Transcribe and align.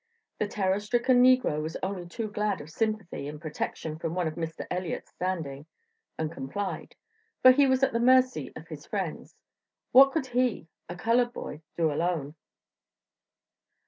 The 0.39 0.47
terror 0.47 0.79
stricken 0.79 1.21
negro 1.21 1.61
was 1.61 1.77
only 1.83 2.07
too 2.07 2.27
glad 2.31 2.59
of 2.59 2.71
sympathy 2.71 3.27
and 3.27 3.39
protection 3.39 3.99
from 3.99 4.15
one 4.15 4.27
of 4.27 4.33
Mr. 4.33 4.65
Elliott's 4.71 5.11
standing, 5.11 5.67
and 6.17 6.31
complied; 6.31 6.95
for 7.43 7.51
he 7.51 7.67
was 7.67 7.83
at 7.83 7.93
the 7.93 7.99
mercy 7.99 8.51
of 8.55 8.67
his 8.67 8.87
friends. 8.87 9.35
What 9.91 10.11
could 10.11 10.25
he, 10.25 10.67
a 10.89 10.95
colored 10.95 11.33
boy, 11.33 11.61
do 11.77 11.91
alone? 11.93 12.33